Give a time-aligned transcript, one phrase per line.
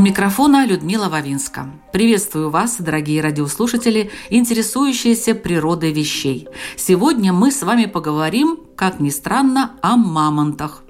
[0.00, 1.70] У микрофона Людмила Вавинска.
[1.92, 6.48] Приветствую вас, дорогие радиослушатели, интересующиеся природой вещей.
[6.78, 10.84] Сегодня мы с вами поговорим, как ни странно, о мамонтах.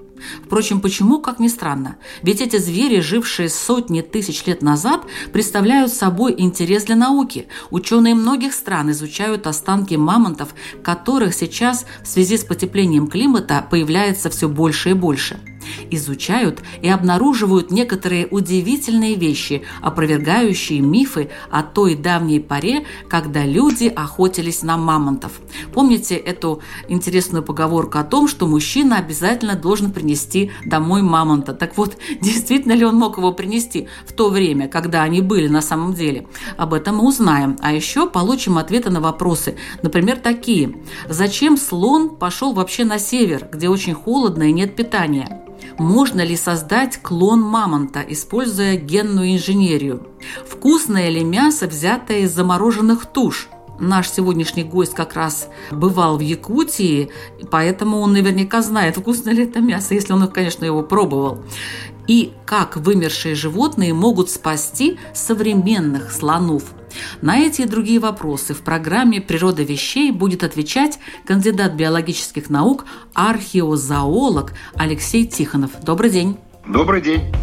[0.45, 1.97] Впрочем, почему, как ни странно?
[2.21, 5.01] Ведь эти звери, жившие сотни тысяч лет назад,
[5.33, 7.49] представляют собой интерес для науки.
[7.69, 10.55] Ученые многих стран изучают останки мамонтов,
[10.85, 15.37] которых сейчас в связи с потеплением климата появляется все больше и больше–
[15.89, 24.63] изучают и обнаруживают некоторые удивительные вещи, опровергающие мифы о той давней поре, когда люди охотились
[24.63, 25.41] на мамонтов.
[25.73, 31.53] Помните эту интересную поговорку о том, что мужчина обязательно должен принести домой мамонта?
[31.53, 35.61] Так вот, действительно ли он мог его принести в то время, когда они были на
[35.61, 36.27] самом деле?
[36.57, 37.57] Об этом мы узнаем.
[37.61, 39.55] А еще получим ответы на вопросы.
[39.81, 40.75] Например, такие.
[41.09, 45.41] Зачем слон пошел вообще на север, где очень холодно и нет питания?
[45.77, 50.07] Можно ли создать клон мамонта, используя генную инженерию?
[50.47, 53.49] Вкусное ли мясо, взятое из замороженных туш?
[53.79, 57.09] Наш сегодняшний гость как раз бывал в Якутии,
[57.49, 61.43] поэтому он наверняка знает, вкусно ли это мясо, если он, конечно, его пробовал.
[62.07, 66.63] И как вымершие животные могут спасти современных слонов–
[67.21, 74.53] на эти и другие вопросы в программе «Природа вещей» будет отвечать кандидат биологических наук, археозоолог
[74.75, 75.71] Алексей Тихонов.
[75.83, 76.37] Добрый день.
[76.65, 77.33] Добрый день.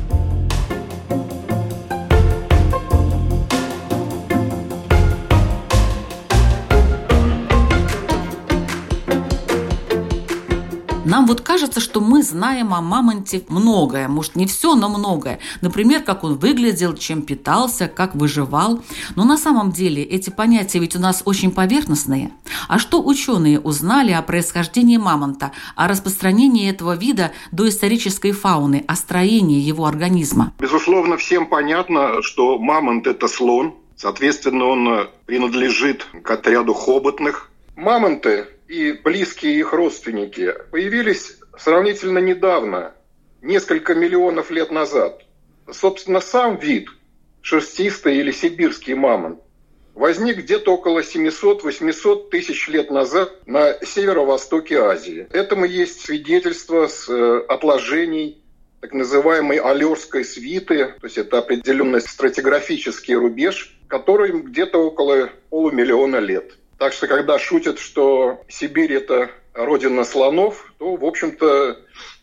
[11.08, 15.38] Нам вот кажется, что мы знаем о мамонте многое, может не все, но многое.
[15.62, 18.82] Например, как он выглядел, чем питался, как выживал.
[19.16, 22.30] Но на самом деле эти понятия ведь у нас очень поверхностные.
[22.68, 28.94] А что ученые узнали о происхождении мамонта, о распространении этого вида до исторической фауны, о
[28.94, 30.52] строении его организма?
[30.58, 37.50] Безусловно, всем понятно, что мамонт– это слон, Соответственно, он принадлежит к отряду хоботных.
[37.74, 42.94] Мамонты и близкие их родственники появились сравнительно недавно,
[43.40, 45.24] несколько миллионов лет назад.
[45.70, 46.88] Собственно, сам вид,
[47.40, 49.40] шерстистый или сибирский мамонт,
[49.94, 55.26] возник где-то около 700-800 тысяч лет назад на северо-востоке Азии.
[55.32, 58.42] Этому есть свидетельство с э, отложений
[58.80, 66.56] так называемой Алерской свиты, то есть это определенный стратиграфический рубеж, который где-то около полумиллиона лет.
[66.78, 71.80] Так что, когда шутят, что Сибирь– это родина слонов, то, в общем-то,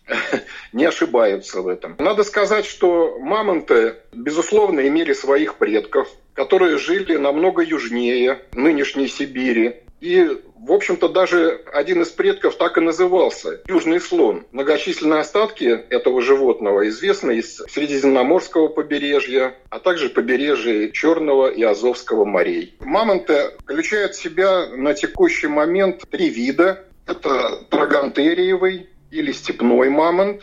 [0.74, 1.96] не ошибаются в этом.
[2.00, 9.78] Надо сказать, что мамонты, безусловно, имели своих предков, которые жили намного южнее нынешней Сибири.
[10.02, 10.24] И,
[10.60, 14.46] в общем-то, даже один из предков так и назывался– южный слон.
[14.52, 22.76] Многочисленные остатки этого животного известны из Средиземноморского побережья, а также побережья Черного и Азовского морей.
[22.82, 26.86] Мамонты включают в себя на текущий момент три вида.
[27.08, 30.42] Это трогантериевый или степной мамонт,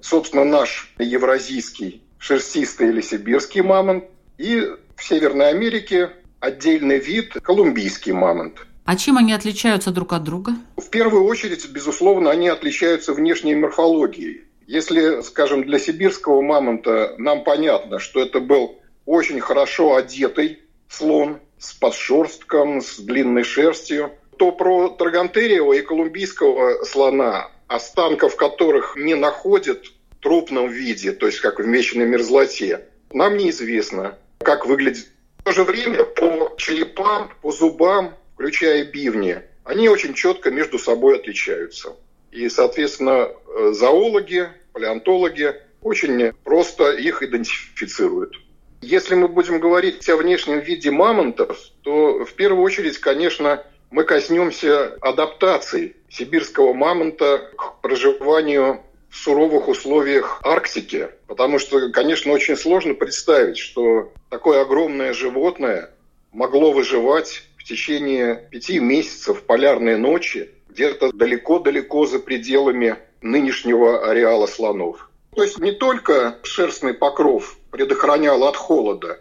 [0.00, 4.04] собственно, наш евразийский шерстистый или сибирский мамонт,
[4.38, 4.68] и
[5.02, 10.54] в Северной Америке отдельный вид колумбийский мамонт– а чем они отличаются друг от друга?
[10.76, 14.42] В первую очередь, безусловно, они отличаются внешней морфологией.
[14.66, 21.72] Если, скажем, для сибирского мамонта нам понятно, что это был очень хорошо одетый слон с
[21.74, 30.22] подшерстком, с длинной шерстью, то про Трогантериева и колумбийского слона, останков которых не находят в
[30.22, 35.08] трупном виде, то есть как в меченой мерзлоте, нам неизвестно, как выглядит.
[35.38, 41.16] В то же время по черепам, по зубам включая бивни, они очень четко между собой
[41.16, 41.94] отличаются.
[42.32, 48.34] И, соответственно, э, зоологи, палеонтологи очень просто их идентифицируют.
[48.80, 54.94] Если мы будем говорить о внешнем виде мамонтов, то в первую очередь, конечно, мы коснемся
[55.00, 58.82] адаптации сибирского мамонта к проживанию
[59.12, 61.08] суровых условиях Арктики.
[61.26, 65.90] Потому что, конечно, очень сложно представить, что такое огромное животное
[66.32, 75.10] могло выживать в течение пяти месяцев полярной ночи где-то далеко-далеко за пределами нынешнего ареала слонов.
[75.34, 79.20] То есть не только шерстный покров предохранял от холода,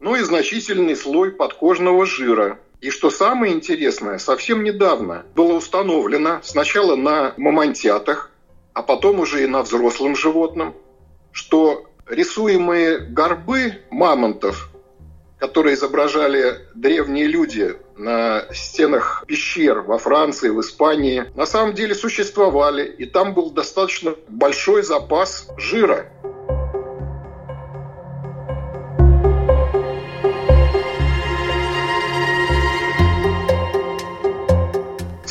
[0.00, 6.96] но и значительный слой подкожного жира И что самое интересное, совсем недавно было установлено сначала
[6.96, 8.30] на мамонтятах,
[8.74, 10.74] а потом уже и на взрослом животном,
[11.32, 14.70] что рисуемые горбы мамонтов,
[15.38, 22.84] которые изображали древние люди на стенах пещер во Франции, в Испании, на самом деле существовали,
[22.84, 26.10] и там был достаточно большой запас жира.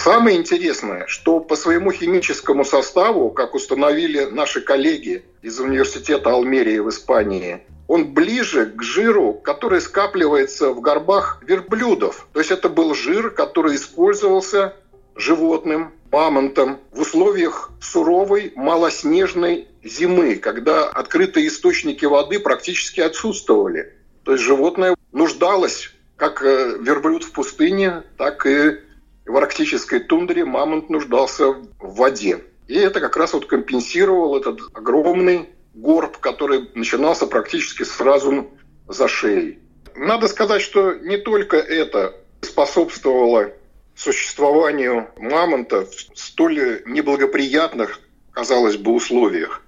[0.04, 6.90] Самое интересное, что по своему химическому составу, как установили наши коллеги из университета Алмерии в
[6.90, 12.28] Испании, он ближе к жиру, который скапливается в горбах верблюдов.
[12.34, 14.76] То есть это был жир, который использовался
[15.16, 23.94] животным, мамонтом в условиях суровой малоснежной зимы, когда открытые источники воды практически отсутствовали.
[24.26, 28.80] То есть животное нуждалось как э, верблюд в пустыне, так и
[29.25, 32.44] в арктической тундре мамонт нуждался в воде.
[32.68, 38.50] И это как раз вот компенсировал этот огромный горб, который начинался практически сразу
[38.88, 39.60] за шеей.
[39.96, 43.52] Надо сказать, что не только это способствовало
[43.96, 48.00] существованию мамонта в столь неблагоприятных,
[48.31, 49.62] казалось бы, условиях,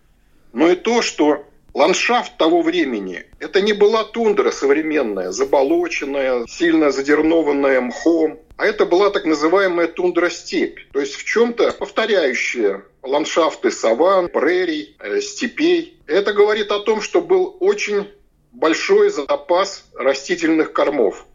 [0.52, 7.82] но и то, что ландшафт того времени– это не была тундра современная, заболоченная, сильно задернованная
[7.82, 14.96] мхом, а это была так называемая тундра-степь, то есть в чем-то повторяющая ландшафты саван, прерий,
[15.00, 16.00] э, степей.
[16.08, 18.08] Это говорит о том, что был очень
[18.52, 21.26] большой запас растительных кормов,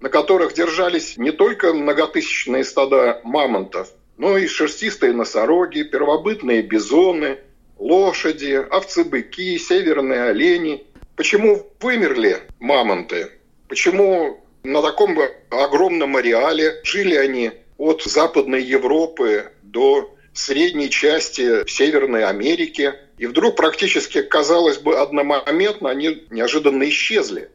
[0.00, 7.38] на которых держались не только многотысячные стада мамонтов, но и шерстистые носороги, первобытные бизоны,
[7.78, 10.84] лошади, овцы-быки, северные олени.
[11.16, 13.30] Почему вымерли мамонты?
[13.68, 15.18] Почему на таком
[15.50, 22.94] огромном ареале жили они от Западной Европы до средней части Северной Америки.
[23.18, 27.50] И вдруг практически, казалось бы, одномоментно они неожиданно исчезли.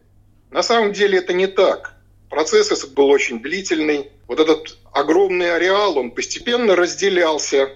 [0.52, 1.96] На самом деле это не так.
[2.30, 4.12] Процесс этот был очень длительный.
[4.28, 7.72] Вот этот огромный ареал, он постепенно разделялся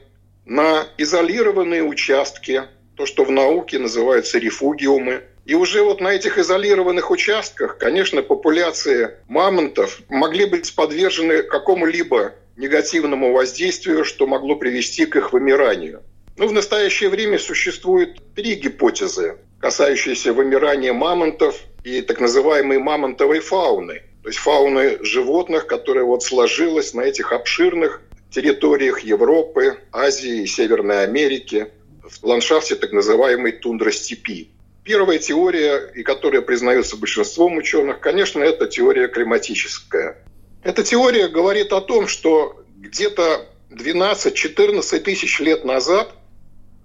[0.45, 2.63] на изолированные участки,
[2.95, 9.12] то, что в науке называются рефугиумы– и уже вот на этих изолированных участках, конечно, популяции
[9.28, 16.01] мамонтов могли быть подвержены какому-либо негативному воздействию, что могло привести к их вымиранию.
[16.38, 24.04] Но в настоящее время существует три гипотезы, касающиеся вымирания мамонтов и так называемой мамонтовой фауны,
[24.24, 28.01] то есть фауны животных, которая вот сложилась на этих обширных
[28.31, 31.68] территориях Европы, Азии и Северной Америки,
[32.01, 34.50] в ландшафте так называемой тундра-степи.
[34.83, 40.18] Первая теория, и которая признается большинством ученых, конечно, это теория климатическая.
[40.62, 46.13] Эта теория говорит о том, что где-то 12-14 тысяч лет назад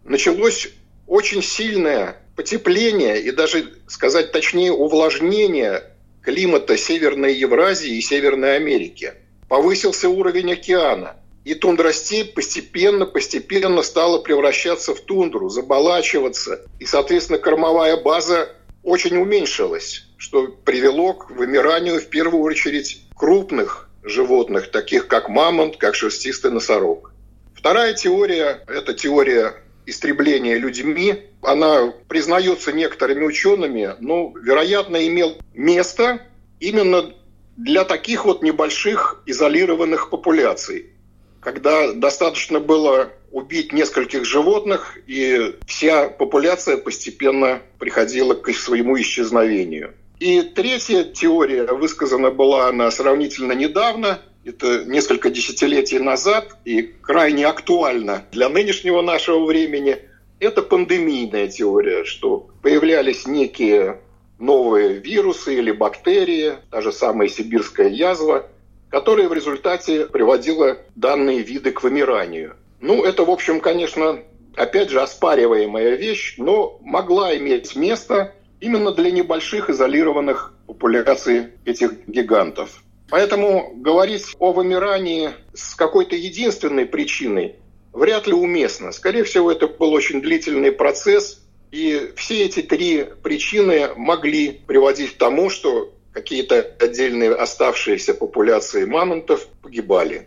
[0.04, 0.68] началось
[1.08, 5.82] очень сильное потепление и даже, сказать точнее, увлажнение
[6.22, 9.14] климата Северной Евразии и Северной Америки.
[9.48, 11.16] Повысился уровень океана–
[11.48, 16.60] и тундростепь постепенно-постепенно стала превращаться в тундру, заболачиваться.
[16.78, 18.50] И, соответственно, кормовая база
[18.82, 25.94] очень уменьшилась, что привело к вымиранию в первую очередь крупных животных, таких как мамонт, как
[25.94, 27.14] шерстистый носорог.
[27.54, 29.54] Вторая теория– это теория
[29.86, 31.30] истребления людьми.
[31.40, 36.20] Она признается некоторыми учеными, но, вероятно, имел место
[36.60, 37.14] именно
[37.56, 40.92] для таких вот небольших изолированных популяций
[41.40, 49.94] когда достаточно было убить нескольких животных, и вся популяция постепенно приходила к своему исчезновению.
[50.18, 58.24] И третья теория высказана была она сравнительно недавно, это несколько десятилетий назад, и крайне актуальна
[58.32, 59.98] для нынешнего нашего времени.
[60.40, 64.00] Это пандемийная теория, что появлялись некие
[64.38, 68.46] новые вирусы или бактерии, та же самая сибирская язва–
[68.90, 72.56] которая в результате приводила данные виды к вымиранию.
[72.80, 74.20] Ну, это, в общем, конечно,
[74.56, 82.82] опять же, оспариваемая вещь, но могла иметь место именно для небольших изолированных популяций этих гигантов.
[83.10, 87.56] Поэтому говорить о вымирании с какой-то единственной причиной
[87.92, 88.92] вряд ли уместно.
[88.92, 95.18] Скорее всего, это был очень длительный процесс, и все эти три причины могли приводить к
[95.18, 100.26] тому, что какие-то отдельные оставшиеся популяции мамонтов погибали.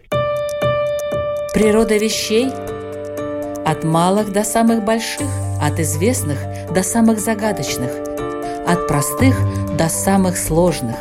[1.53, 2.48] Природа вещей
[3.65, 5.27] от малых до самых больших,
[5.62, 6.39] от известных
[6.74, 7.91] до самых загадочных,
[8.65, 9.36] от простых
[9.77, 10.95] до самых сложных.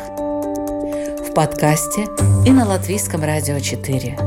[1.25, 2.01] В подкасте
[2.45, 4.17] и на Латвийском радио 4.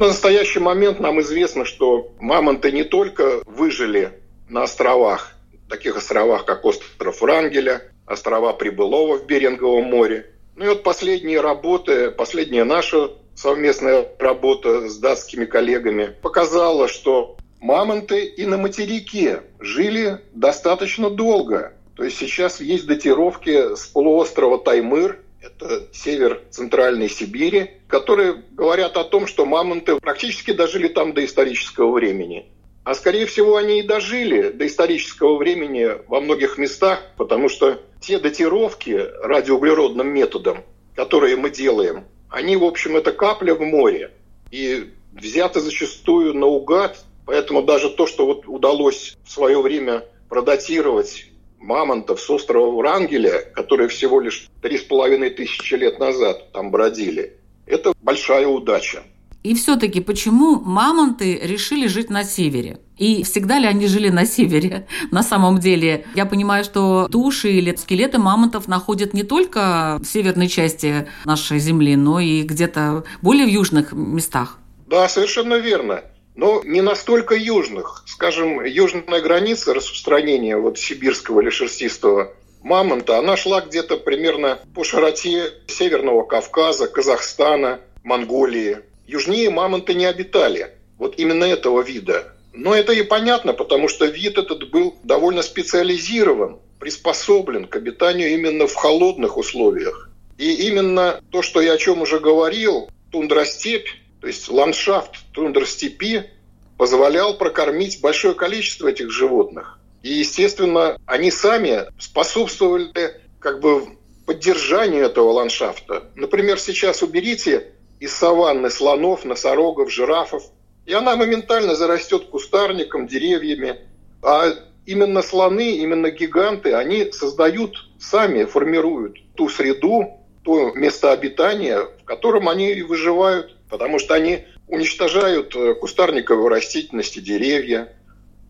[0.00, 4.12] На настоящий момент нам известно, что мамонты не только выжили
[4.48, 5.34] на островах,
[5.68, 10.30] таких островах, как остров Врангеля, острова Прибылова в Беринговом море.
[10.56, 18.24] Ну и вот последние работы, последняя наша совместная работа с датскими коллегами показала, что мамонты
[18.24, 21.72] и на материке жили достаточно долго.
[21.96, 29.04] То есть сейчас есть датировки с полуострова Таймыр, это север Центральной Сибири, которые говорят о
[29.04, 32.46] том, что мамонты практически дожили там до исторического времени.
[32.84, 38.18] А скорее всего они и дожили до исторического времени во многих местах, потому что те
[38.18, 38.90] датировки
[39.22, 40.58] радиоуглеродным методом,
[40.94, 44.10] которые мы делаем, они, в общем, это капля в море.
[44.50, 51.26] И взяты зачастую наугад, поэтому даже то, что вот удалось в свое время продатировать
[51.58, 57.38] мамонтов с острова Врангеля, которые всего лишь три с половиной тысячи лет назад там бродили,
[57.66, 59.02] это большая удача.
[59.44, 62.80] И все-таки почему мамонты решили жить на севере?
[62.96, 64.86] И всегда ли они жили на севере?
[65.10, 70.48] На самом деле, я понимаю, что туши или скелеты мамонтов находят не только в северной
[70.48, 74.58] части нашей Земли, но и где-то более в южных местах.
[74.86, 76.04] Да, совершенно верно.
[76.36, 78.04] Но не настолько южных.
[78.06, 82.32] Скажем, южная граница распространения вот сибирского или шерстистого
[82.62, 88.78] мамонта, она шла где-то примерно по широте Северного Кавказа, Казахстана, Монголии.
[89.06, 90.72] Южнее мамонты не обитали.
[90.98, 92.34] Вот именно этого вида.
[92.52, 98.66] Но это и понятно, потому что вид этот был довольно специализирован, приспособлен к обитанию именно
[98.66, 100.10] в холодных условиях.
[100.38, 103.88] И именно то, что я о чем уже говорил, тундростепь,
[104.20, 106.30] то есть ландшафт тундростепи,
[106.76, 109.78] позволял прокормить большое количество этих животных.
[110.02, 113.86] И, естественно, они сами способствовали как бы
[114.26, 116.04] поддержанию этого ландшафта.
[116.14, 120.44] Например, сейчас уберите из саванны слонов, носорогов, жирафов,
[120.86, 123.78] и она моментально зарастет кустарником, деревьями.
[124.22, 124.52] А
[124.86, 132.48] именно слоны, именно гиганты, они создают сами, формируют ту среду, то место обитания, в котором
[132.48, 137.92] они и выживают, потому что они уничтожают э, кустарниковую растительность и деревья,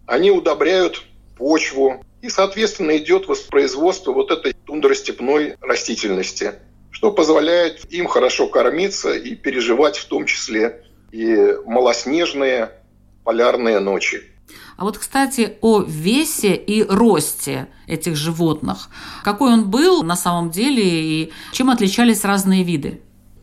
[0.07, 1.05] они удобряют
[1.37, 6.55] почву, и, соответственно, идет воспроизводство вот этой тундростепной растительности,
[6.95, 12.71] что позволяет им хорошо кормиться и переживать в том числе и малоснежные
[13.25, 14.23] полярные ночи.
[14.77, 18.91] А вот, кстати, о весе и росте этих животных.
[19.25, 23.01] Какой он был на самом деле и чем отличались разные виды?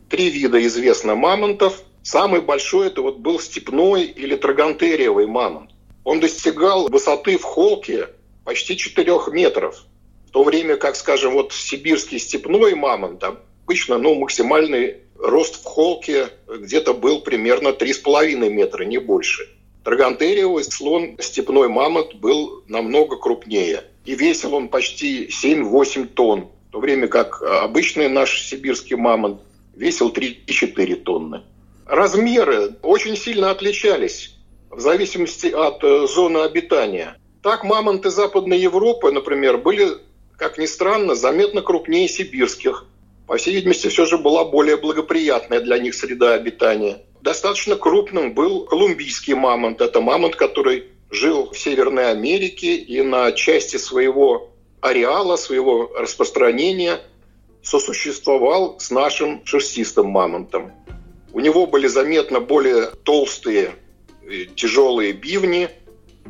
[0.08, 1.82] Три вида известно мамонтов.
[2.02, 5.70] Самый большой это вот был степной или трогантериевый мамонт.
[6.04, 8.08] Он достигал высоты в холке
[8.44, 9.84] почти 4 метров.
[10.32, 16.94] То время как, скажем, вот сибирский степной мамонт, обычно ну, максимальный рост в холке где-то
[16.94, 19.48] был примерно 3,5 метра, не больше.
[19.84, 23.84] Драгонтериевый слон, степной мамонт, был намного крупнее.
[24.04, 29.42] И весил он почти 7-8 тонн, в то время как обычный наш сибирский мамонт
[29.76, 31.42] весил 3-4 тонны.
[31.86, 34.34] Размеры очень сильно отличались
[34.70, 37.16] в зависимости от э, зоны обитания.
[37.42, 39.98] Так мамонты Западной Европы, например, были,
[40.42, 42.86] как ни странно, заметно крупнее сибирских–
[43.32, 47.02] по всей видимости, все же была более благоприятная для них среда обитания.
[47.22, 49.80] Достаточно крупным был колумбийский мамонт.
[49.80, 54.50] Это мамонт, который жил в Северной Америке и на части своего
[54.82, 57.00] ареала, своего распространения
[57.62, 60.72] сосуществовал с нашим шерстистым мамонтом.
[61.32, 63.76] У него были заметно более толстые,
[64.56, 65.70] тяжелые бивни,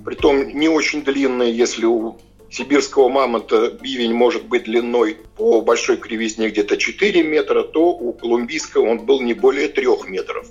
[0.05, 2.19] притом не очень длинные, если у
[2.53, 8.89] сибирского мамонта бивень может быть длиной по большой кривизне где-то 4 метра, то у колумбийского
[8.89, 10.47] он был не более 3 метров.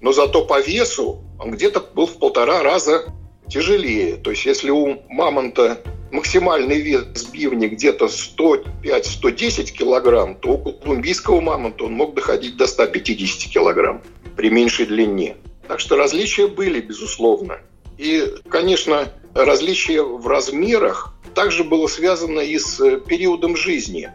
[0.00, 3.12] Но зато по весу он где-то был в полтора раза
[3.48, 4.16] тяжелее.
[4.16, 5.80] То есть если у мамонта
[6.10, 13.52] максимальный вес бивни где-то 105-110 килограмм, то у колумбийского мамонта он мог доходить до 150
[13.52, 14.02] килограмм
[14.36, 15.36] при меньшей длине.
[15.66, 17.60] Так что различия были, безусловно.
[17.98, 24.10] И, конечно, различия в размерах также было связано и с э, периодом жизни.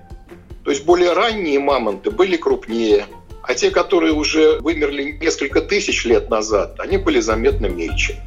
[0.63, 3.05] То есть более ранние мамонты были крупнее,
[3.43, 8.22] а те, которые уже вымерли несколько тысяч лет назад, они были заметно мельче.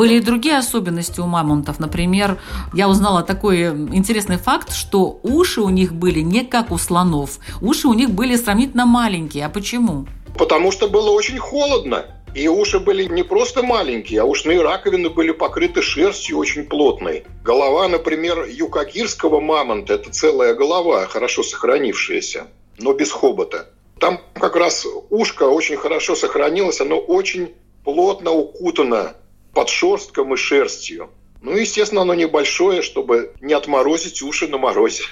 [0.00, 1.78] Были и другие особенности у мамонтов.
[1.78, 2.38] Например,
[2.72, 7.38] я узнала такой интересный факт, что уши у них были не как у слонов.
[7.60, 9.44] Уши у них были сравнительно маленькие.
[9.44, 10.06] А почему?
[10.38, 12.06] Потому что было очень холодно.
[12.34, 17.24] И уши были не просто маленькие, а ушные раковины были покрыты шерстью очень плотной.
[17.44, 22.46] Голова, например, юкагирского мамонта– это целая голова, хорошо сохранившаяся,
[22.78, 23.68] но без хобота.
[23.98, 27.50] Там как раз ушко очень хорошо сохранилось, оно очень
[27.84, 29.12] плотно укутано
[29.52, 31.10] под шерстком и шерстью.
[31.42, 35.04] Ну, естественно, оно небольшое, чтобы не отморозить уши на морозе.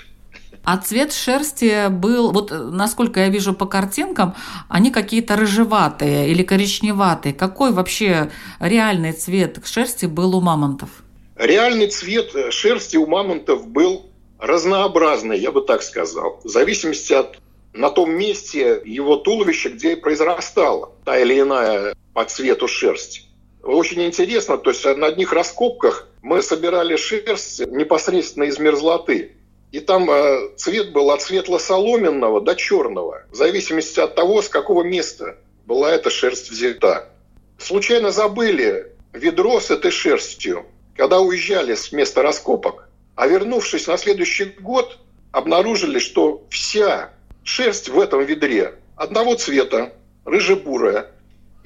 [0.65, 4.35] А цвет шерсти был, вот насколько я вижу по картинкам,
[4.69, 7.33] они какие-то рыжеватые или коричневатые.
[7.33, 8.31] Какой вообще
[8.61, 10.91] реальный цвет шерсти был у мамонтов?
[11.37, 17.39] Реальный цвет шерсти у мамонтов был разнообразный, я бы так сказал, в зависимости от
[17.73, 23.28] на том месте его туловища, где произрастала та или иная по цвету шерсть.
[23.69, 29.33] Очень интересно, то есть на одних раскопках мы собирали шерсть непосредственно из мерзлоты.
[29.73, 34.85] И там э, цвет был от светло-соломенного до черного, в зависимости от того, с какого
[34.85, 37.11] места была эта шерсть взята.
[37.59, 40.65] Случайно забыли ведро с этой шерстью,
[40.97, 42.89] когда уезжали с места раскопок.
[43.17, 44.97] А вернувшись на следующий год,
[45.31, 47.11] обнаружили, что вся
[47.45, 49.93] шерсть в этом ведре одного цвета,
[50.25, 51.11] рыжебурая.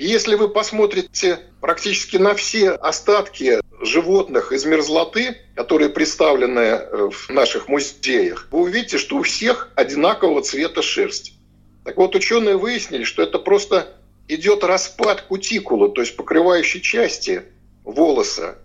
[0.02, 7.68] Если вы посмотрите практически на все остатки животных из мерзлоты, которые представлены э, в наших
[7.68, 11.34] музеях, вы увидите, что у всех одинакового цвета шерсть.
[11.84, 13.94] Так вот, ученые выяснили, что это просто
[14.26, 17.44] идет распад кутикулы, то есть покрывающей части
[17.84, 18.58] волоса.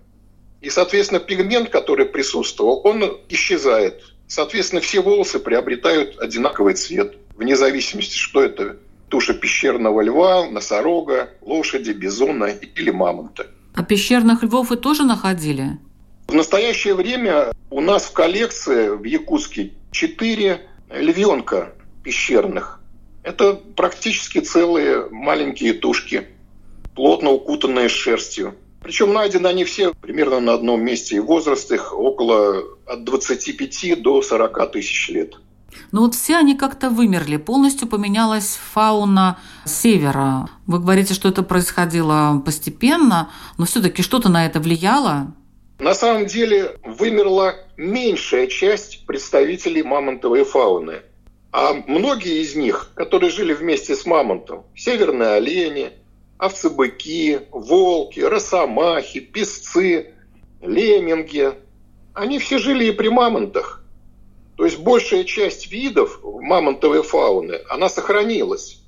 [0.61, 4.01] И, соответственно, пигмент, который присутствовал, он исчезает.
[4.25, 8.77] Соответственно, все волосы приобретают одинаковый цвет, вне зависимости, что это
[9.09, 13.47] туша пещерного льва, носорога, лошади, бизона или мамонта.
[13.73, 15.77] А пещерных львов вы тоже находили?
[16.27, 21.73] В настоящее время у нас в коллекции в Якутске четыре львенка
[22.03, 22.81] пещерных.
[23.23, 26.27] Это практически целые маленькие тушки,
[26.95, 28.55] плотно укутанные шерстью.
[28.81, 34.21] Причем найдены они все примерно на одном месте, и возраст их около от 25 до
[34.21, 35.35] 40 тысяч лет.
[35.91, 40.49] Но вот все они как-то вымерли, полностью поменялась фауна севера.
[40.65, 45.33] Вы говорите, что это происходило постепенно, но все-таки что-то на это влияло?
[45.79, 51.01] На самом деле вымерла меньшая часть представителей мамонтовой фауны.
[51.51, 55.91] А многие из них, которые жили вместе с мамонтом, северные олени,
[56.39, 60.13] овцы-быки, волки, росомахи, песцы,
[60.61, 61.53] лемминги,
[62.13, 63.83] они все жили и при мамонтах.
[64.57, 68.81] То есть большая часть видов мамонтовой фауны, она сохранилась.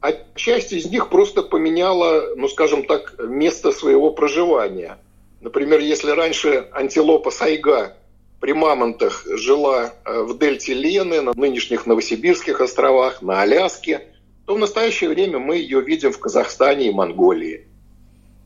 [0.00, 4.98] А часть из них просто поменяла, ну скажем так, место своего проживания.
[5.40, 7.96] Например, если раньше антилопа сайга
[8.40, 14.02] при мамонтах жила э, в дельте Лены, на нынешних Новосибирских островах, на Аляске,
[14.46, 17.68] то в настоящее время мы ее видим в Казахстане и Монголии.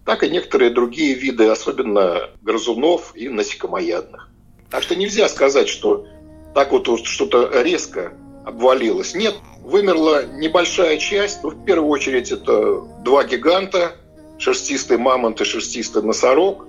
[0.04, 4.28] Так и некоторые другие виды, особенно грызунов и насекомоядных.
[4.70, 6.06] Так что нельзя сказать, что
[6.54, 8.12] так вот что-то резко
[8.44, 9.14] обвалилось.
[9.14, 11.42] Нет, вымерла небольшая часть.
[11.42, 13.92] Ну, в первую очередь это два гиганта,
[14.38, 16.66] шерстистый мамонт и шерстистый носорог.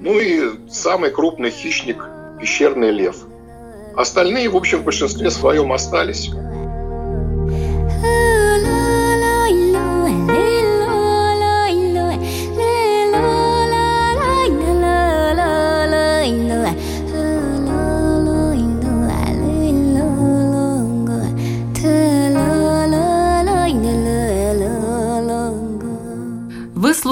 [0.00, 2.04] Ну и самый крупный хищник–
[2.40, 3.16] пещерный лев.
[3.96, 6.30] Остальные, в общем, в большинстве своем остались.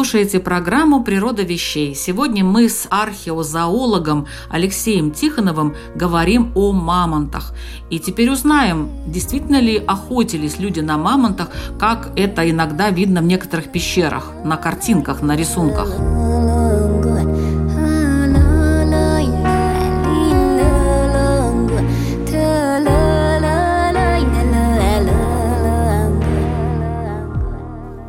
[0.06, 1.92] Слушаете программу «Природа вещей».
[1.96, 7.52] Сегодня мы с археозоологом Алексеем Тихоновым говорим о мамонтах.
[7.90, 11.48] И теперь узнаем, действительно ли охотились люди на мамонтах,
[11.80, 15.90] как это иногда видно в некоторых пещерах, на картинках, на рисунках.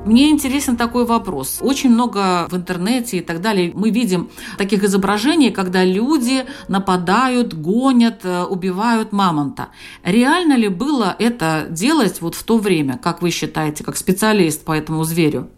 [0.08, 1.58] Мне интересен такой вопрос.
[1.60, 8.22] Очень много в интернете и так далее мы видим таких изображений, когда люди нападают, гонят,
[8.24, 9.68] э, убивают мамонта.
[10.06, 14.72] Реально ли было это делать вот в то время, как вы считаете, как специалист по
[14.72, 15.50] этому зверю?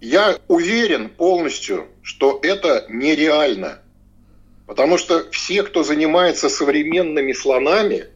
[0.00, 3.80] Я уверен полностью, что это нереально.
[4.66, 8.06] Потому что все, кто занимается современными слонами,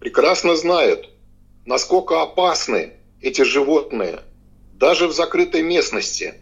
[0.00, 1.08] прекрасно знают,
[1.64, 2.92] насколько опасны
[3.22, 4.20] эти животные–
[4.78, 6.34] даже в закрытой местности.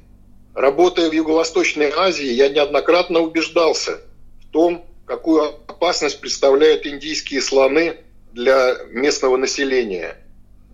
[0.54, 4.00] Работая в Юго-Восточной Азии, я неоднократно убеждался
[4.42, 7.96] в том, какую опасность представляют индийские слоны
[8.32, 10.18] для местного населения.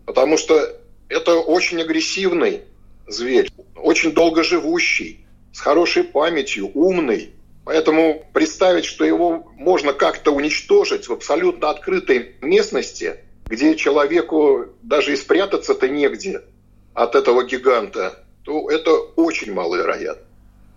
[0.06, 0.76] Потому что
[1.08, 2.62] это очень агрессивный
[3.06, 7.32] зверь, очень долгоживущий, с хорошей памятью, умный.
[7.64, 15.16] Поэтому представить, что его можно как-то уничтожить в абсолютно открытой местности, где человеку даже и
[15.16, 16.42] спрятаться-то негде
[16.94, 20.26] от этого гиганта, то это очень маловероятно.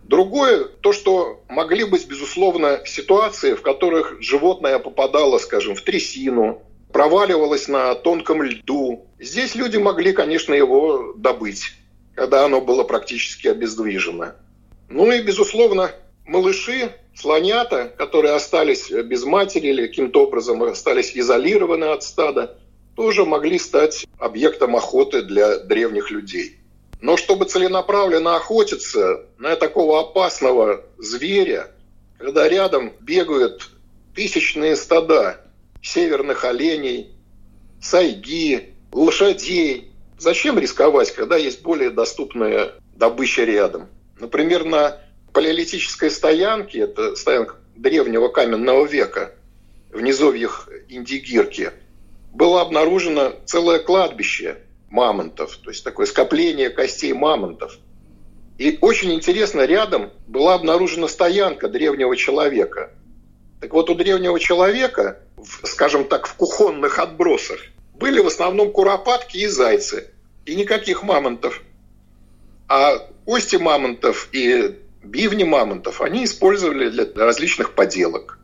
[0.04, 6.62] Другое, то, что могли быть, безусловно, ситуации, в которых животное попадало, скажем, в трясину,
[6.94, 9.08] проваливалось на тонком льду.
[9.20, 11.74] Здесь люди могли, конечно, его добыть,
[12.14, 14.34] когда оно было практически обездвижено.
[14.90, 15.92] Ну и, безусловно,
[16.28, 22.60] малыши, слонята, которые остались без матери или каким-то образом остались изолированы от стада,
[22.96, 26.58] тоже могли стать объектом охоты для древних людей.
[27.02, 31.72] Но чтобы целенаправленно охотиться на такого опасного зверя,
[32.18, 33.70] когда рядом бегают
[34.16, 35.42] тысячные стада
[35.84, 37.12] северных оленей,
[37.82, 43.90] сайги, лошадей, зачем рисковать, когда есть более доступная добыча рядом?
[44.20, 45.02] Например, на
[45.34, 49.34] палеолитической стоянке, это стоянка древнего каменного века,
[49.92, 51.72] в низовьях Индигирки,
[52.36, 54.58] было обнаружено целое кладбище
[54.90, 57.78] мамонтов, то есть такое скопление костей мамонтов.
[58.58, 62.92] И очень интересно, рядом была обнаружена стоянка древнего человека.
[63.62, 65.20] Так вот, у древнего человека,
[65.64, 67.60] скажем так, в кухонных отбросах,
[67.94, 70.12] были в основном куропатки и зайцы,
[70.46, 71.62] и никаких мамонтов.
[72.68, 78.40] А кости мамонтов и бивни мамонтов они использовали для различных поделок.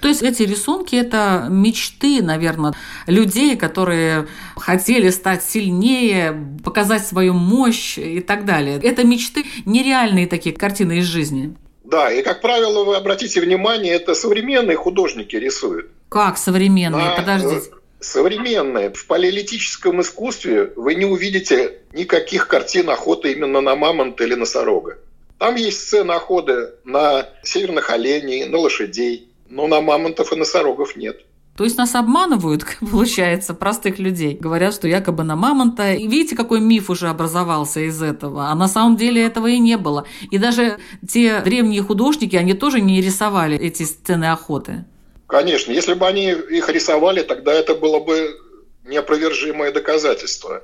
[0.00, 2.74] То есть эти рисунки– это мечты, наверное,
[3.06, 8.78] людей, которые хотели стать сильнее, показать свою мощь и так далее.
[8.82, 11.54] Это мечты, нереальные такие картины из жизни.
[11.84, 15.88] Да, и, как правило, вы обратите внимание, это современные художники рисуют.
[16.08, 17.10] Как современные?
[17.10, 17.70] На, Подождите.
[18.00, 18.92] Современные.
[18.92, 24.98] В палеолитическом искусстве вы не увидите никаких картин охоты именно на мамонта или носорога.
[25.38, 31.24] Там есть сцены охоты на северных оленей, на лошадей, но на мамонтов и носорогов нет.
[31.56, 34.36] То есть нас обманывают, получается, простых людей.
[34.38, 35.94] Говорят, что якобы на мамонта.
[35.94, 38.48] И видите, какой миф уже образовался из этого.
[38.48, 40.06] А на самом деле этого и не было.
[40.30, 40.78] И даже
[41.08, 44.84] те древние художники, они тоже не рисовали эти сцены охоты.
[45.26, 48.38] Конечно, если бы они их рисовали, тогда это было бы
[48.84, 50.62] неопровержимое доказательство.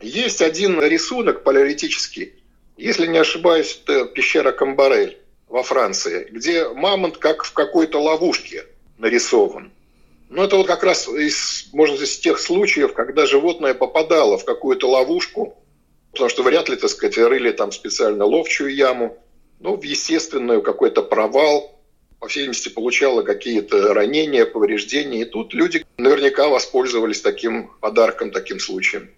[0.00, 2.34] Есть один рисунок палеолитический,
[2.76, 8.64] если не ошибаюсь, это пещера Камбарель во Франции, где мамонт как в какой-то ловушке
[8.98, 9.72] нарисован.
[10.28, 14.88] Но это вот как раз из, может, из тех случаев, когда животное попадало в какую-то
[14.88, 15.56] ловушку,
[16.10, 19.16] потому что вряд ли, так сказать, рыли там специально ловчую яму,
[19.60, 21.80] ну, в естественную какой-то провал,
[22.18, 25.22] по всей видимости, получало какие-то ранения, повреждения.
[25.22, 29.10] И тут люди наверняка воспользовались таким подарком, таким случаем.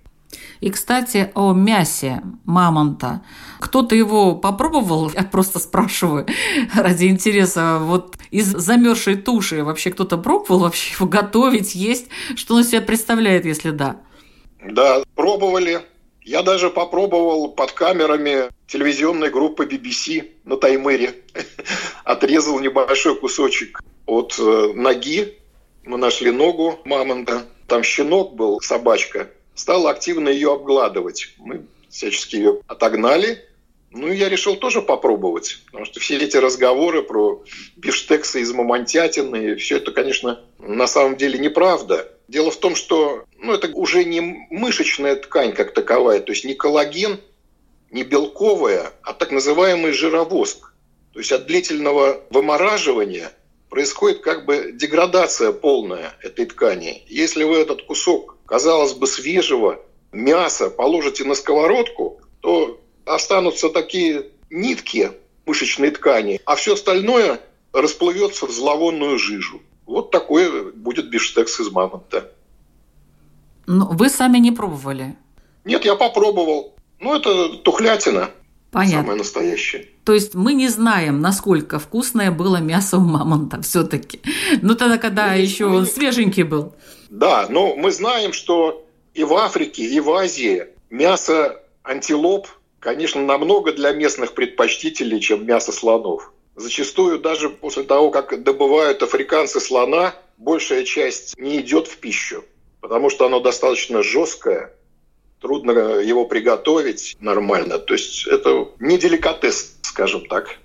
[0.60, 3.22] И, кстати, о мясе мамонта.
[3.60, 5.10] Кто-то его попробовал?
[5.10, 6.26] Я просто спрашиваю
[6.74, 7.78] ради интереса.
[7.80, 12.08] Вот из замерзшей туши вообще кто-то пробовал вообще его готовить, есть?
[12.34, 14.00] Что он себя представляет, если да?
[14.64, 15.80] Да, пробовали.
[16.22, 21.14] Я даже попробовал под камерами телевизионной группы BBC на Таймыре.
[22.04, 25.38] Отрезал небольшой кусочек от э, ноги.
[25.84, 27.46] Мы нашли ногу мамонта.
[27.66, 31.34] Там щенок был, собачка стал активно ее обгладывать.
[31.38, 33.44] Мы всячески ее отогнали.
[33.90, 37.42] Ну, я решил тоже попробовать, потому что все эти разговоры про
[37.76, 42.08] биштексы из мамонтятины, все это, конечно, на самом деле неправда.
[42.28, 46.54] Дело в том, что ну, это уже не мышечная ткань как таковая, то есть не
[46.54, 47.18] коллаген,
[47.90, 50.74] не белковая, а так называемый жировоск.
[51.14, 53.32] То есть от длительного вымораживания
[53.70, 57.02] происходит как бы деградация полная этой ткани.
[57.08, 59.78] Если вы этот кусок казалось бы, свежего
[60.10, 65.12] мяса положите на сковородку, то останутся такие нитки
[65.46, 67.40] мышечной ткани, а все остальное
[67.72, 69.60] расплывется в зловонную жижу.
[69.86, 72.32] Вот такой будет биштекс из мамонта.
[73.66, 75.16] Но вы сами не пробовали?
[75.64, 76.74] Нет, я попробовал.
[77.00, 78.30] Ну, это тухлятина.
[78.78, 79.00] Понятно.
[79.00, 79.86] Самое настоящее.
[80.04, 84.20] То есть мы не знаем, насколько вкусное было мясо у мамонта все-таки.
[84.62, 86.74] Ну тогда, когда ну, еще он свеженький был.
[87.10, 92.46] Да, но мы знаем, что и в Африке, и в Азии мясо антилоп,
[92.78, 96.32] конечно, намного для местных предпочтительнее, чем мясо слонов.
[96.54, 102.44] Зачастую даже после того, как добывают африканцы слона, большая часть не идет в пищу,
[102.80, 104.72] потому что оно достаточно жесткое,
[105.40, 105.70] трудно
[106.00, 107.78] его приготовить нормально.
[107.78, 110.56] То есть это не деликатес, скажем так.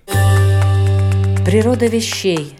[1.44, 2.54] Природа вещей.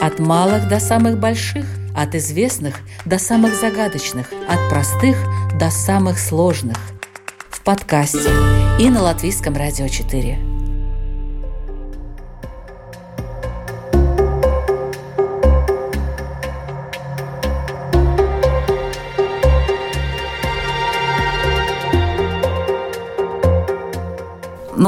[0.00, 1.64] От малых до самых больших,
[1.96, 5.16] от известных до самых загадочных, от простых
[5.58, 6.76] до самых сложных.
[7.50, 8.30] В подкасте
[8.80, 10.51] и на Латвийском радио 4.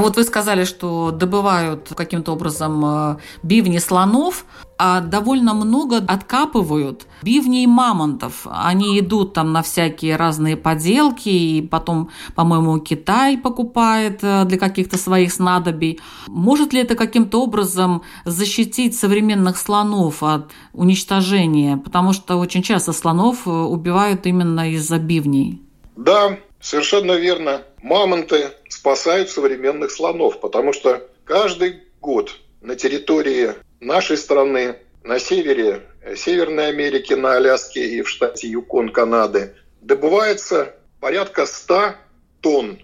[0.04, 4.44] Вот вы сказали, что добывают каким-то образом э, бивни слонов,
[4.76, 8.46] а довольно много откапывают бивней мамонтов.
[8.50, 14.98] Они идут там на всякие разные поделки, и потом, по-моему, Китай покупает э, для каких-то
[14.98, 16.00] своих снадобий.
[16.26, 21.78] Может ли это каким-то образом защитить современных слонов от уничтожения?
[21.78, 25.62] Потому что очень часто слонов э, убивают именно из-за бивней.
[25.96, 27.62] Да, совершенно верно.
[27.82, 36.16] Мамонты спасают современных слонов, потому что каждый год на территории нашей страны, на севере э,
[36.16, 41.96] Северной Америки, на Аляске и в штате Юкон, Канады, добывается порядка 100
[42.40, 42.80] тонн,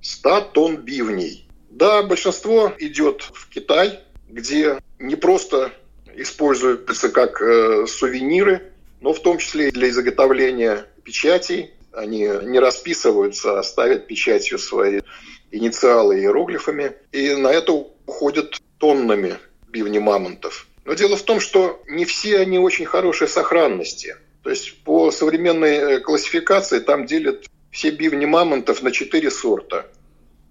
[0.00, 1.48] 100 тонн бивней.
[1.70, 5.70] Да, большинство идет в Китай, где не просто
[6.16, 13.58] используются как э, сувениры, но в том числе и для изготовления печатей, они не расписываются,
[13.58, 15.00] а ставят печатью свои
[15.50, 16.92] инициалы иероглифами.
[17.12, 20.66] И на это уходят тоннами бивни мамонтов.
[20.84, 24.16] Но дело в том, что не все они очень хорошей сохранности.
[24.42, 29.86] То есть по современной э, классификации там делят все бивни мамонтов на четыре сорта.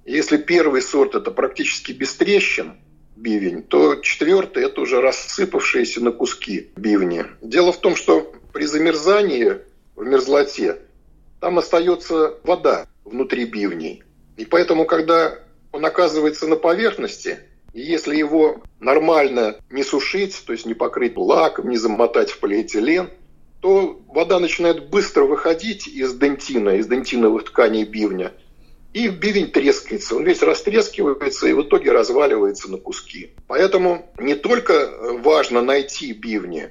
[0.06, 2.78] Если первый сорт– это практически без трещин
[3.16, 7.26] бивень, то четвертый– это уже рассыпавшиеся на куски бивни.
[7.42, 9.58] Дело в том, что при замерзании
[9.96, 10.80] в мерзлоте
[11.42, 14.04] там остается вода внутри бивней.
[14.38, 15.40] И поэтому, когда
[15.72, 17.40] он оказывается на поверхности,
[17.74, 23.10] и если его нормально не сушить, то есть не покрыть лаком, не замотать в полиэтилен,
[23.60, 28.32] то вода начинает быстро выходить из дентина, из дентиновых тканей бивня,
[28.94, 30.16] и бивень трескается.
[30.16, 33.32] Он весь растрескивается и в итоге разваливается на куски.
[33.48, 36.70] Поэтому не только важно найти бивни,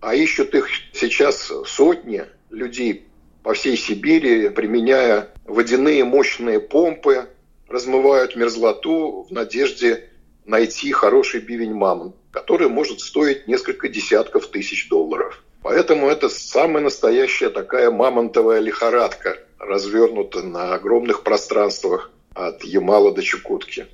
[0.00, 3.06] а ищут их сейчас сотни людей
[3.42, 7.28] по всей Сибири, применяя водяные мощные помпы,
[7.68, 10.08] размывают мерзлоту в надежде
[10.44, 15.42] найти хороший бивень мамонт, который может стоить несколько десятков тысяч долларов.
[15.62, 23.86] Поэтому это самая настоящая такая мамонтовая лихорадка, развернута на огромных пространствах от Ямала до Чукотки.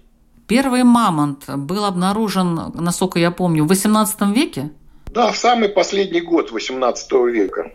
[0.47, 4.71] Первый мамонт был обнаружен, насколько я помню, в XVIII веке?
[5.07, 7.73] Да, в самый последний год XVIII века.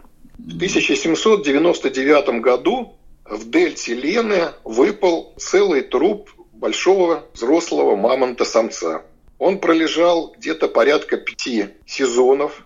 [0.48, 9.04] В 1799 году в дельте Лены выпал целый труп большого взрослого мамонта-самца.
[9.38, 12.66] Он пролежал где-то порядка пяти сезонов.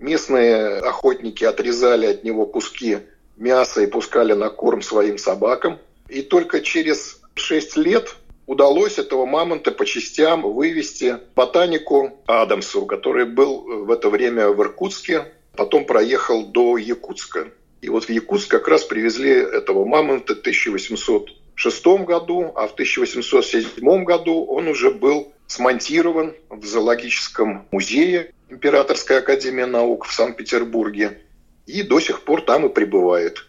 [0.00, 2.98] Местные охотники отрезали от него куски
[3.36, 5.78] мяса и пускали на корм своим собакам.
[6.08, 13.84] И только через шесть лет удалось этого мамонта по частям вывести ботанику Адамсу, который был
[13.84, 17.48] в это время в Иркутске потом проехал до Якутска.
[17.80, 24.04] И вот в Якутск как раз привезли этого мамонта в 1806 году, а в 1807
[24.04, 31.22] году он уже был смонтирован в зоологическом музее Императорской академии наук в Санкт-Петербурге
[31.66, 33.46] и до сих пор там и пребывает.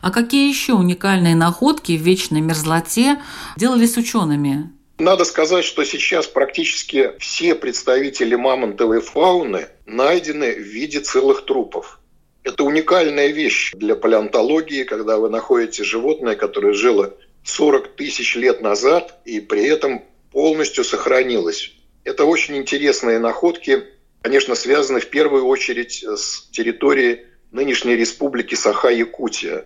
[0.00, 3.20] А какие еще уникальные находки в вечной мерзлоте
[3.56, 4.70] делались учеными?
[5.02, 11.98] Надо сказать, что сейчас практически все представители мамонтовой фауны найдены в виде целых трупов.
[12.44, 19.18] Это уникальная вещь для палеонтологии, когда вы находите животное, которое жило 40 тысяч лет назад
[19.24, 21.72] и при этом полностью сохранилось.
[22.04, 23.82] Это очень интересные находки,
[24.20, 29.64] конечно, связаны в первую очередь с территорией нынешней республики Саха-Якутия,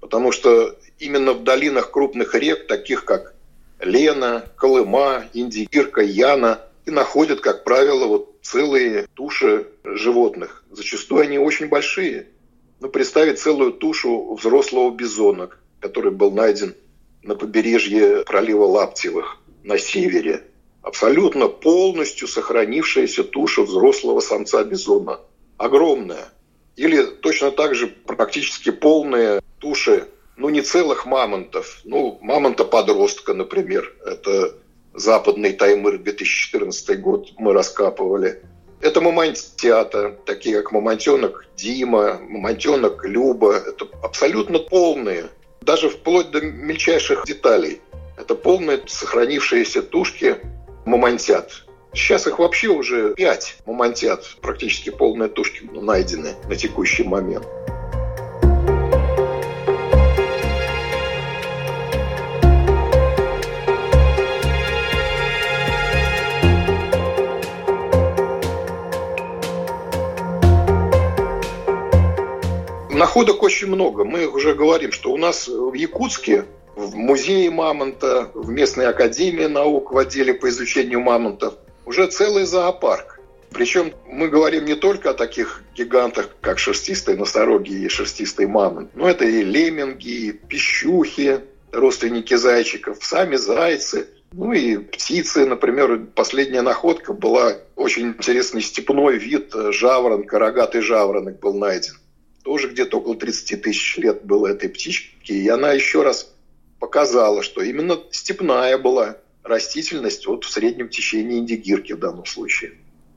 [0.00, 3.34] потому что именно в долинах крупных рек, таких как
[3.80, 10.64] Лена, Колыма, Индигирка, Яна, и находят, как правило, вот целые туши животных.
[10.70, 12.28] Зачастую они очень большие.
[12.80, 16.74] Ну, представить целую тушу взрослого бизона, который был найден
[17.22, 20.44] на побережье пролива Лаптевых на севере.
[20.80, 25.20] Абсолютно полностью сохранившаяся туша взрослого самца бизона.
[25.58, 26.32] Огромная.
[26.76, 34.54] Или точно так же практически полные туши ну, не целых мамонтов, ну, мамонта-подростка, например, это
[34.94, 38.42] западный Таймыр 2014 год мы раскапывали.
[38.80, 43.54] Это мамонтята, такие как мамонтенок Дима, мамонтенок Люба.
[43.56, 45.26] Это абсолютно полные,
[45.60, 47.80] даже вплоть до мельчайших деталей.
[48.16, 50.36] Это полные сохранившиеся тушки
[50.86, 51.64] мамонтят.
[51.92, 57.46] Сейчас их вообще уже пять мамонтят, практически полные тушки найдены на текущий момент.
[73.18, 74.04] Находок очень много.
[74.04, 76.44] Мы уже говорим, что у нас в Якутске
[76.76, 81.54] в музее мамонта, в местной академии наук в отделе по изучению мамонтов
[81.84, 83.18] уже целый зоопарк.
[83.50, 89.08] Причем мы говорим не только о таких гигантах, как шерстистые носороги и шерстистый мамонт, но
[89.08, 91.40] это и лемминги, и пищухи,
[91.72, 99.52] родственники зайчиков, сами зайцы, ну и птицы, например, последняя находка была очень интересный степной вид
[99.72, 101.94] жаворонка, рогатый жаворонок был найден
[102.48, 106.32] тоже где-то около 30 тысяч лет было этой птичке, и она еще раз
[106.78, 112.72] показала, что именно степная была растительность вот в среднем течении Индигирки в данном случае.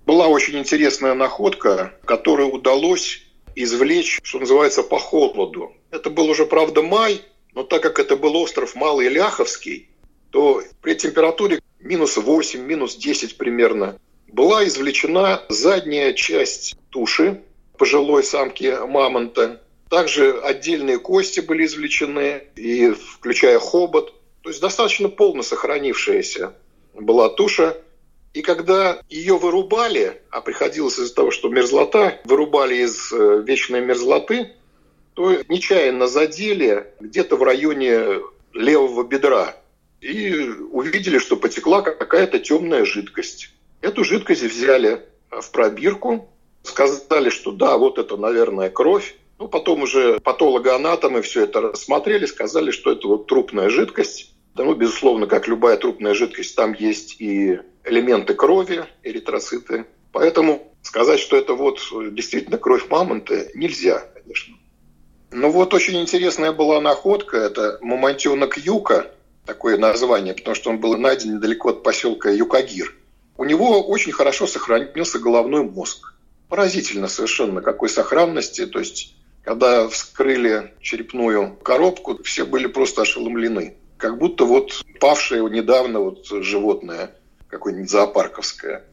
[0.05, 3.21] Была очень интересная находка, которую удалось
[3.55, 5.71] извлечь, что называется, по холоду.
[5.91, 7.21] Это был уже, правда, май,
[7.53, 9.87] но так как это был остров Малый Ляховский,
[10.31, 17.41] то при температуре минус 8, минус 10 примерно была извлечена задняя часть туши
[17.81, 19.59] пожилой самки мамонта.
[19.89, 24.13] Также отдельные кости были извлечены, и включая хобот.
[24.43, 26.53] То есть достаточно полно сохранившаяся
[26.93, 27.75] была туша.
[28.35, 34.51] И когда ее вырубали, а приходилось из-за того, что мерзлота, вырубали из э, вечной мерзлоты,
[35.15, 38.21] то нечаянно задели где-то в районе
[38.53, 39.55] левого бедра.
[40.01, 40.31] И
[40.71, 43.49] увидели, что потекла какая-то темная жидкость.
[43.81, 46.29] Эту жидкость взяли в пробирку,
[46.63, 49.15] сказали, что да, вот это, наверное, кровь.
[49.39, 54.33] Ну, потом уже патологоанатомы все это рассмотрели, сказали, что это вот трупная жидкость.
[54.53, 59.85] Да, ну, безусловно, как любая трупная жидкость, там есть и элементы крови, эритроциты.
[60.11, 61.79] Поэтому сказать, что это вот
[62.11, 64.55] действительно кровь мамонта, нельзя, конечно.
[65.31, 69.11] Ну вот очень интересная была находка, это мамонтенок Юка,
[69.45, 72.93] такое название, потому что он был найден недалеко от поселка Юкагир.
[73.37, 76.10] У него очень хорошо сохранился головной мозг
[76.51, 78.65] поразительно совершенно какой сохранности.
[78.65, 83.77] То есть, когда вскрыли черепную коробку, все были просто ошеломлены.
[83.97, 87.15] Как будто вот павшее недавно вот животное
[87.47, 88.83] какое-нибудь зоопарковское.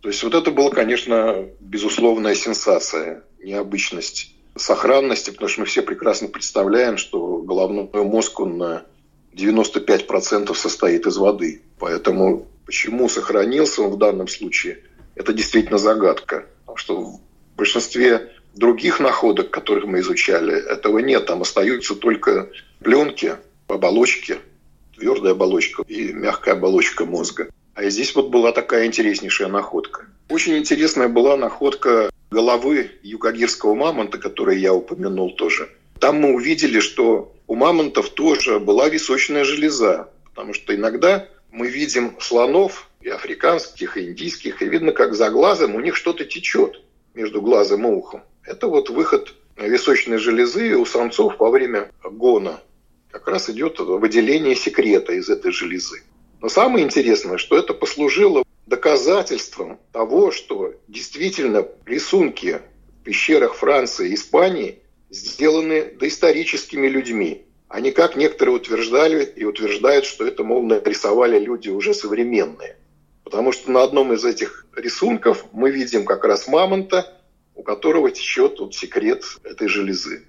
[0.00, 6.28] То есть вот это была, конечно, безусловная сенсация, необычность сохранности, потому что мы все прекрасно
[6.28, 8.84] представляем, что головной мозг, он на
[9.34, 11.62] 95% состоит из воды.
[11.80, 14.84] Поэтому почему сохранился он в данном случае,
[15.16, 17.20] это действительно загадка что в
[17.56, 21.26] большинстве других находок, которых мы изучали, этого нет.
[21.26, 22.50] Там остаются только
[22.82, 23.36] пленки,
[23.68, 24.38] оболочки,
[24.96, 27.48] твердая оболочка и мягкая оболочка мозга.
[27.74, 30.06] А здесь вот была такая интереснейшая находка.
[30.30, 35.68] Очень интересная была находка головы юкагирского мамонта, который я упомянул тоже.
[36.00, 42.16] Там мы увидели, что у мамонтов тоже была височная железа, потому что иногда мы видим
[42.20, 46.82] слонов, и африканских, и индийских, и видно, как за глазом у них что-то течет
[47.14, 48.22] между глазом и ухом.
[48.42, 52.60] Это вот выход височной железы у самцов во время гона.
[53.12, 56.02] Как раз идет выделение секрета из этой железы.
[56.40, 62.60] Но самое интересное, что это послужило доказательством того, что действительно рисунки
[63.00, 70.06] в пещерах Франции и Испании сделаны доисторическими людьми, а не как некоторые утверждали и утверждают,
[70.06, 72.76] что это, мол, нарисовали люди уже современные.
[73.26, 77.12] Потому что на одном из этих рисунков мы видим как раз мамонта,
[77.56, 80.28] у которого течет вот секрет этой железы.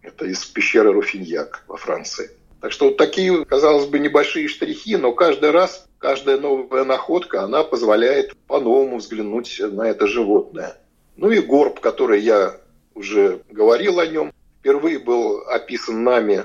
[0.00, 2.30] Это из пещеры Руфиньяк во Франции.
[2.62, 7.62] Так что вот такие, казалось бы, небольшие штрихи, но каждый раз, каждая новая находка, она
[7.62, 10.78] позволяет по-новому взглянуть на это животное.
[11.16, 12.58] Ну и горб, который я
[12.94, 16.44] уже говорил о нем, впервые был описан нами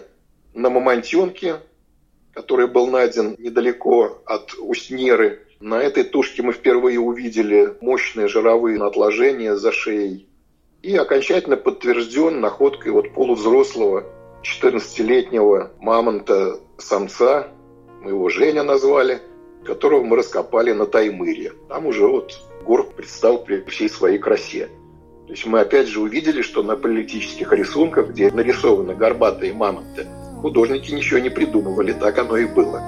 [0.53, 1.61] на Мамонтенке,
[2.33, 9.55] который был найден недалеко от Уснеры на этой тушке мы впервые увидели мощные жировые отложения
[9.55, 10.27] за шеей.
[10.81, 14.05] И окончательно подтвержден находкой вот полувзрослого
[14.43, 17.47] 14-летнего мамонта-самца,
[18.01, 19.19] мы его Женя назвали,
[19.65, 21.51] которого мы раскопали на Таймыре.
[21.67, 24.67] Там уже вот горб предстал при всей своей красе.
[25.27, 30.07] То есть мы опять же увидели, что на политических рисунках, где нарисованы горбатые мамонты,
[30.41, 32.81] художники ничего не придумывали, так оно и было.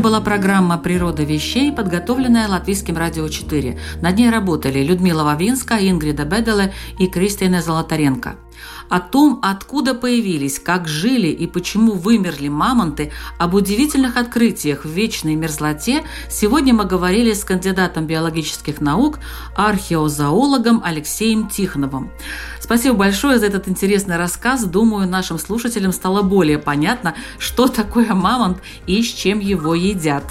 [0.00, 3.78] Была программа «Природа вещей», подготовленная Латвийским радио 4.
[4.00, 8.36] Над ней работали Людмила Вавинска, Ингрида Беделе и Кристина Золотаренко.
[8.90, 15.36] О том, откуда появились, как жили и почему вымерли мамонты, об удивительных открытиях в вечной
[15.36, 19.20] мерзлоте, сегодня мы говорили с кандидатом биологических наук,
[19.54, 22.10] археозоологом Алексеем Тихоновым.
[22.60, 24.64] Спасибо большое за этот интересный рассказ.
[24.64, 30.24] Думаю, нашим слушателям стало более понятно, что такое мамонт и с чем его едят.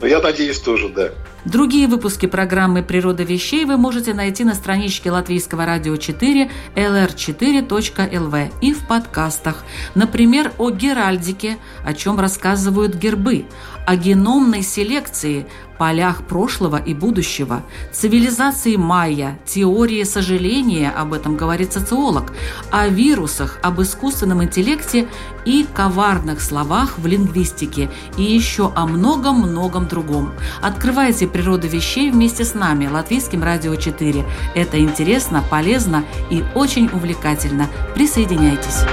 [0.00, 1.10] Ну, я надеюсь, тоже, да.
[1.44, 8.74] Другие выпуски программы «Природа вещей» вы можете найти на страничке Латвийского радио 4 lr4.lv и
[8.74, 9.64] в подкастах.
[9.94, 13.46] Например, о геральдике, о чем рассказывают гербы,
[13.86, 15.46] о геномной селекции,
[15.80, 22.34] полях прошлого и будущего, цивилизации майя, теории сожаления, об этом говорит социолог,
[22.70, 25.08] о вирусах, об искусственном интеллекте
[25.46, 30.34] и коварных словах в лингвистике и еще о многом-многом другом.
[30.60, 34.26] Открывайте природу вещей вместе с нами, Латвийским радио 4.
[34.54, 37.68] Это интересно, полезно и очень увлекательно.
[37.94, 38.84] Присоединяйтесь.